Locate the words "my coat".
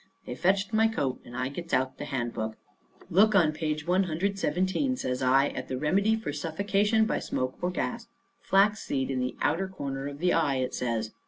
0.73-1.21